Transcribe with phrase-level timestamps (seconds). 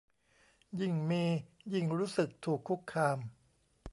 [0.79, 1.23] ยิ่งมี
[1.73, 3.19] ยิ่งรู้สึกถูกคุกคาม